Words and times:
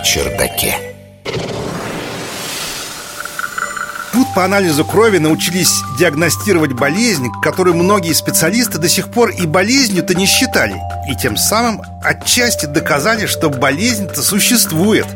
чердаке. 0.00 0.76
Тут 4.12 4.32
по 4.34 4.44
анализу 4.44 4.84
крови 4.84 5.18
научились 5.18 5.72
диагностировать 5.98 6.72
болезнь, 6.72 7.28
которую 7.42 7.74
многие 7.74 8.12
специалисты 8.12 8.78
до 8.78 8.88
сих 8.88 9.10
пор 9.10 9.30
и 9.30 9.46
болезнью-то 9.46 10.14
не 10.14 10.26
считали. 10.26 10.76
И 11.10 11.16
тем 11.16 11.36
самым 11.36 11.82
отчасти 12.02 12.66
доказали, 12.66 13.26
что 13.26 13.48
болезнь-то 13.48 14.22
существует. 14.22 15.06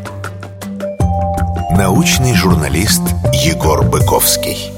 Научный 1.71 2.35
журналист 2.35 3.03
Егор 3.35 3.85
Быковский. 3.85 4.77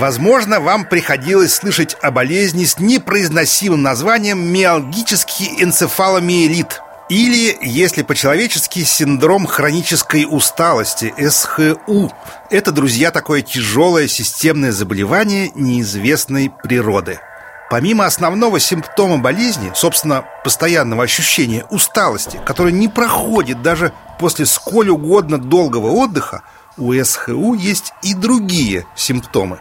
Возможно, 0.00 0.60
вам 0.60 0.86
приходилось 0.86 1.52
слышать 1.52 1.94
о 2.00 2.10
болезни 2.10 2.64
с 2.64 2.78
непроизносимым 2.78 3.82
названием 3.82 4.50
миалгический 4.50 5.62
энцефаломиелит 5.62 6.80
или, 7.10 7.58
если 7.60 8.00
по-человечески, 8.00 8.82
синдром 8.82 9.46
хронической 9.46 10.26
усталости, 10.26 11.12
СХУ. 11.28 12.10
Это, 12.48 12.72
друзья, 12.72 13.10
такое 13.10 13.42
тяжелое 13.42 14.08
системное 14.08 14.72
заболевание 14.72 15.52
неизвестной 15.54 16.50
природы. 16.50 17.20
Помимо 17.68 18.06
основного 18.06 18.58
симптома 18.58 19.18
болезни, 19.18 19.70
собственно, 19.74 20.24
постоянного 20.44 21.04
ощущения 21.04 21.66
усталости, 21.68 22.40
которое 22.46 22.72
не 22.72 22.88
проходит 22.88 23.60
даже 23.60 23.92
после 24.18 24.46
сколь 24.46 24.88
угодно 24.88 25.36
долгого 25.36 25.90
отдыха, 25.90 26.40
у 26.78 26.94
СХУ 26.94 27.52
есть 27.52 27.92
и 28.02 28.14
другие 28.14 28.86
симптомы. 28.96 29.60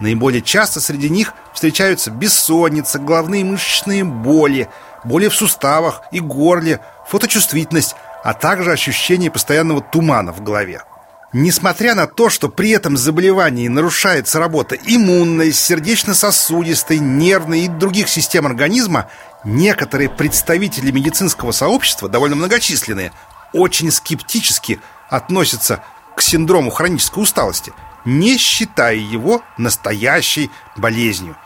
Наиболее 0.00 0.42
часто 0.42 0.80
среди 0.80 1.08
них 1.08 1.34
встречаются 1.52 2.10
бессонница, 2.10 2.98
головные 2.98 3.44
мышечные 3.44 4.04
боли, 4.04 4.68
боли 5.04 5.28
в 5.28 5.34
суставах 5.34 6.02
и 6.10 6.20
горле, 6.20 6.80
фоточувствительность, 7.08 7.94
а 8.24 8.34
также 8.34 8.72
ощущение 8.72 9.30
постоянного 9.30 9.80
тумана 9.80 10.32
в 10.32 10.42
голове. 10.42 10.82
Несмотря 11.32 11.96
на 11.96 12.06
то, 12.06 12.30
что 12.30 12.48
при 12.48 12.70
этом 12.70 12.96
заболевании 12.96 13.66
нарушается 13.66 14.38
работа 14.38 14.76
иммунной, 14.76 15.52
сердечно-сосудистой, 15.52 17.00
нервной 17.00 17.62
и 17.62 17.68
других 17.68 18.08
систем 18.08 18.46
организма, 18.46 19.10
некоторые 19.42 20.08
представители 20.08 20.92
медицинского 20.92 21.50
сообщества, 21.50 22.08
довольно 22.08 22.36
многочисленные, 22.36 23.12
очень 23.52 23.90
скептически 23.90 24.80
относятся 25.10 25.82
к 26.16 26.22
синдрому 26.22 26.70
хронической 26.70 27.22
усталости, 27.22 27.72
не 28.04 28.36
считая 28.38 28.96
его 28.96 29.42
настоящей 29.58 30.50
болезнью. 30.76 31.36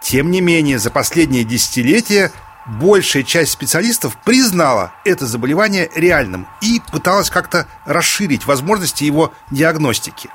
Тем 0.00 0.30
не 0.30 0.40
менее, 0.40 0.78
за 0.78 0.90
последние 0.90 1.44
десятилетия 1.44 2.32
большая 2.66 3.22
часть 3.22 3.52
специалистов 3.52 4.16
признала 4.24 4.92
это 5.04 5.26
заболевание 5.26 5.90
реальным 5.94 6.46
и 6.60 6.80
пыталась 6.92 7.30
как-то 7.30 7.66
расширить 7.84 8.46
возможности 8.46 9.04
его 9.04 9.32
диагностики. 9.50 10.30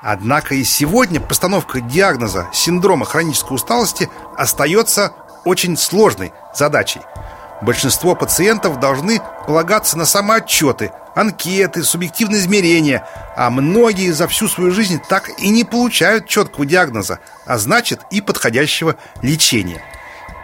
Однако 0.00 0.54
и 0.54 0.64
сегодня 0.64 1.20
постановка 1.20 1.80
диагноза 1.80 2.48
синдрома 2.52 3.06
хронической 3.06 3.54
усталости 3.54 4.10
остается 4.36 5.14
очень 5.44 5.76
сложной 5.76 6.32
задачей. 6.54 7.00
Большинство 7.62 8.16
пациентов 8.16 8.80
должны 8.80 9.20
полагаться 9.46 9.96
на 9.96 10.04
самоотчеты, 10.04 10.90
анкеты, 11.14 11.84
субъективные 11.84 12.40
измерения, 12.40 13.06
а 13.36 13.50
многие 13.50 14.10
за 14.10 14.26
всю 14.26 14.48
свою 14.48 14.72
жизнь 14.72 15.00
так 15.08 15.30
и 15.38 15.48
не 15.48 15.62
получают 15.62 16.26
четкого 16.26 16.66
диагноза, 16.66 17.20
а 17.46 17.58
значит 17.58 18.00
и 18.10 18.20
подходящего 18.20 18.96
лечения. 19.22 19.80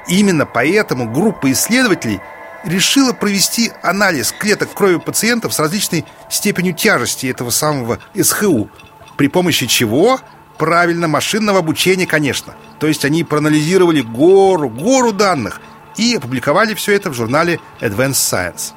Именно 0.06 0.47
поэтому 0.47 1.10
группа 1.10 1.50
исследователей 1.50 2.20
решила 2.65 3.12
провести 3.12 3.72
анализ 3.82 4.31
клеток 4.31 4.72
крови 4.72 4.98
пациентов 4.98 5.53
с 5.53 5.59
различной 5.59 6.04
степенью 6.31 6.72
тяжести 6.72 7.26
этого 7.26 7.50
самого 7.50 7.98
СХУ, 8.14 8.70
при 9.16 9.26
помощи 9.26 9.66
чего 9.66 10.20
правильно 10.56 11.09
машинного 11.09 11.59
обучения, 11.59 12.06
конечно. 12.06 12.54
То 12.78 12.87
есть 12.87 13.04
они 13.04 13.25
проанализировали 13.25 14.03
гору, 14.03 14.69
гору 14.69 15.12
данных– 15.12 15.60
и 15.98 16.14
опубликовали 16.14 16.72
все 16.75 16.94
это 16.94 17.10
в 17.10 17.14
журнале 17.14 17.60
Advanced 17.81 18.12
Science. 18.12 18.72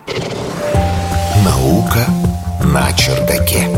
Наука 1.45 2.05
на 2.65 2.91
чердаке. 2.93 3.69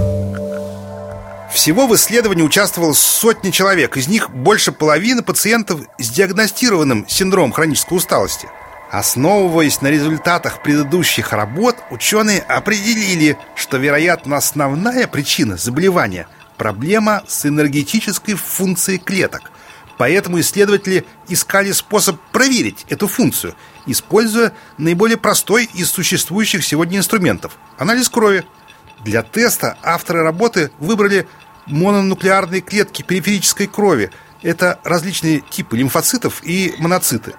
Всего 1.54 1.86
в 1.86 1.94
исследовании 1.96 2.42
участвовало 2.42 2.94
сотни 2.94 3.52
человек. 3.52 3.96
Из 3.96 4.08
них 4.08 4.32
больше 4.32 4.72
половины 4.72 5.22
пациентов 5.22 5.82
с 6.00 6.10
диагностированным 6.10 7.06
синдромом 7.08 7.52
хронической 7.52 7.98
усталости. 7.98 8.48
Основываясь 8.90 9.82
на 9.82 9.88
результатах 9.88 10.62
предыдущих 10.64 11.32
работ, 11.32 11.76
ученые 11.92 12.40
определили, 12.40 13.38
что, 13.56 13.78
вероятно, 13.78 14.38
основная 14.38 15.08
причина 15.08 15.58
заболевания– 15.58 16.28
проблема 16.58 17.24
с 17.28 17.46
энергетической 17.46 18.36
функцией 18.36 19.00
клеток– 19.00 19.52
Поэтому 19.98 20.40
исследователи 20.40 21.06
искали 21.28 21.72
способ 21.72 22.20
проверить 22.32 22.86
эту 22.90 23.08
функцию, 23.08 23.56
используя 23.86 24.54
наиболее 24.78 25.18
простой 25.18 25.70
из 25.74 25.92
существующих 25.92 26.66
сегодня 26.66 26.98
инструментов– 26.98 27.58
анализ 27.78 28.10
крови. 28.10 28.44
Для 29.04 29.22
теста 29.22 29.78
авторы 29.84 30.24
работы 30.24 30.72
выбрали 30.80 31.28
мононуклеарные 31.68 32.62
клетки 32.62 33.04
периферической 33.04 33.68
крови. 33.68 34.12
Это 34.42 34.80
различные 34.84 35.42
типы 35.42 35.78
лимфоцитов 35.78 36.42
и 36.44 36.74
моноциты. 36.80 37.34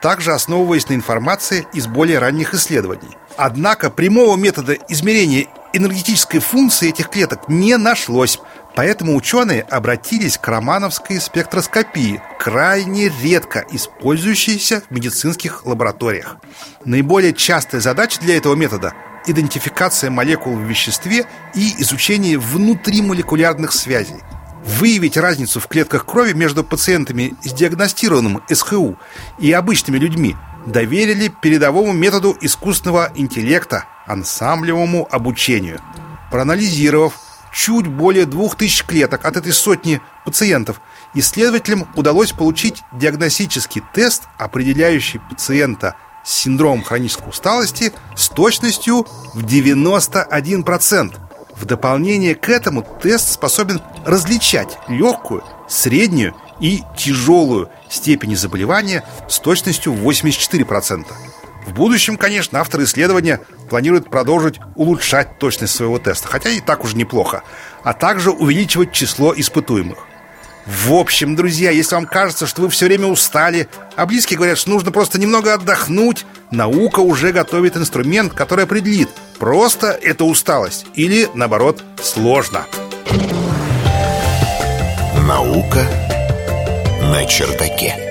Также 0.00 0.32
основываясь 0.32 0.88
на 0.88 0.94
информации 0.94 1.66
из 1.74 1.86
более 1.86 2.18
ранних 2.18 2.54
исследований. 2.54 3.16
Однако 3.36 3.90
прямого 3.90 4.36
метода 4.36 4.72
измерения 4.88 5.46
энергетической 5.72 6.38
функции 6.38 6.88
этих 6.88 7.10
клеток 7.10 7.48
не 7.48 7.76
нашлось– 7.76 8.38
Поэтому 8.74 9.16
ученые 9.16 9.62
обратились 9.62 10.38
к 10.38 10.46
романовской 10.46 11.20
спектроскопии, 11.20 12.22
крайне 12.38 13.12
редко 13.22 13.64
использующейся 13.70 14.82
в 14.88 14.94
медицинских 14.94 15.66
лабораториях. 15.66 16.36
Наиболее 16.84 17.34
частая 17.34 17.80
задача 17.80 18.20
для 18.20 18.36
этого 18.36 18.54
метода– 18.54 18.94
идентификация 19.26 20.10
молекул 20.10 20.56
в 20.56 20.62
веществе 20.62 21.26
и 21.54 21.74
изучение 21.82 22.38
внутримолекулярных 22.38 23.72
связей. 23.72 24.22
Выявить 24.64 25.16
разницу 25.16 25.58
в 25.58 25.66
клетках 25.66 26.06
крови 26.06 26.32
между 26.32 26.62
пациентами 26.62 27.34
с 27.42 27.52
диагностированным 27.52 28.42
СХУ 28.52 28.98
и 29.38 29.52
обычными 29.52 29.98
людьми 29.98 30.36
доверили 30.66 31.32
передовому 31.42 31.92
методу 31.92 32.36
искусственного 32.40 33.10
интеллекта– 33.14 33.86
ансамблевому 34.06 35.08
обучению. 35.10 35.80
Проанализировав 36.30 37.14
чуть 37.52 37.86
более 37.86 38.26
двух 38.26 38.56
тысяч 38.56 38.84
клеток 38.84 39.24
от 39.24 39.36
этой 39.36 39.52
сотни 39.52 40.00
пациентов, 40.24 40.80
исследователям 41.14 41.88
удалось 41.96 42.32
получить 42.32 42.82
диагностический 42.92 43.82
тест, 43.92 44.24
определяющий 44.38 45.18
пациента 45.18 45.96
с 46.24 46.32
синдромом 46.32 46.82
хронической 46.82 47.28
усталости 47.28 47.92
с 48.16 48.28
точностью 48.28 49.06
в 49.34 49.44
91%. 49.44 51.16
В 51.56 51.64
дополнение 51.66 52.34
к 52.34 52.48
этому 52.48 52.86
тест 53.02 53.32
способен 53.32 53.82
различать 54.04 54.78
легкую, 54.88 55.44
среднюю 55.68 56.34
и 56.58 56.82
тяжелую 56.96 57.68
степени 57.88 58.34
заболевания 58.34 59.04
с 59.28 59.38
точностью 59.40 59.92
в 59.92 60.08
84%. 60.08 61.06
В 61.66 61.72
будущем, 61.72 62.16
конечно, 62.16 62.60
авторы 62.60 62.84
исследования 62.84 63.40
планируют 63.68 64.10
продолжить 64.10 64.58
улучшать 64.74 65.38
точность 65.38 65.74
своего 65.74 65.98
теста, 65.98 66.28
хотя 66.28 66.50
и 66.50 66.60
так 66.60 66.84
уже 66.84 66.96
неплохо, 66.96 67.42
а 67.82 67.92
также 67.92 68.30
увеличивать 68.30 68.92
число 68.92 69.32
испытуемых. 69.36 70.06
В 70.66 70.92
общем, 70.92 71.36
друзья, 71.36 71.70
если 71.70 71.94
вам 71.94 72.06
кажется, 72.06 72.46
что 72.46 72.62
вы 72.62 72.68
все 72.68 72.86
время 72.86 73.06
устали, 73.06 73.68
а 73.96 74.06
близкие 74.06 74.36
говорят, 74.36 74.58
что 74.58 74.70
нужно 74.70 74.90
просто 74.92 75.18
немного 75.18 75.54
отдохнуть, 75.54 76.26
наука 76.50 77.00
уже 77.00 77.32
готовит 77.32 77.76
инструмент, 77.76 78.34
который 78.34 78.64
определит, 78.64 79.08
просто 79.38 79.88
это 79.88 80.24
усталость 80.24 80.86
или, 80.94 81.28
наоборот, 81.34 81.82
сложно. 82.02 82.66
Наука 85.26 85.86
на 87.02 87.24
чердаке. 87.24 88.09